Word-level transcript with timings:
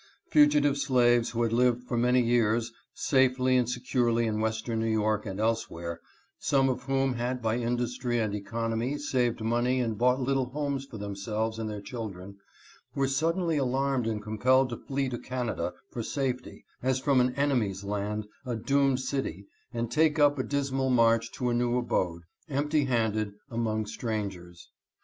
Fugitive 0.31 0.79
slaves 0.79 1.29
who 1.29 1.43
had 1.43 1.53
lived 1.53 1.83
for 1.83 1.95
many 1.95 2.23
years 2.23 2.73
safely 2.91 3.55
and 3.55 3.69
securely 3.69 4.25
in 4.25 4.39
western 4.39 4.79
New 4.79 4.89
York 4.89 5.27
and 5.27 5.39
elsewhere, 5.39 6.01
some 6.39 6.69
of 6.69 6.81
whom 6.85 7.13
had 7.13 7.39
by 7.39 7.55
industry 7.57 8.17
and 8.17 8.33
econo 8.33 8.75
my 8.75 8.97
saved 8.97 9.41
money 9.43 9.79
and 9.79 9.99
bought 9.99 10.19
little 10.19 10.47
homes 10.49 10.85
for 10.85 10.97
themselves 10.97 11.59
and 11.59 11.69
their 11.69 11.83
children, 11.83 12.37
were 12.95 13.07
suddenly 13.07 13.57
alarmed 13.57 14.07
and 14.07 14.23
compelled 14.23 14.69
to 14.69 14.77
flee 14.77 15.07
to 15.07 15.19
Canada 15.19 15.71
for 15.91 16.01
safety 16.01 16.65
as 16.81 16.97
from 16.99 17.21
an 17.21 17.35
enemy's 17.35 17.83
land— 17.83 18.25
a 18.43 18.55
doomed 18.55 18.99
city— 18.99 19.45
and 19.71 19.91
take 19.91 20.17
up 20.17 20.39
a 20.39 20.43
dismal 20.43 20.89
march 20.89 21.31
to 21.31 21.49
a 21.49 21.53
new 21.53 21.77
abode, 21.77 22.23
empty 22.49 22.85
handed, 22.85 23.33
among 23.51 23.85
strangers. 23.85 24.71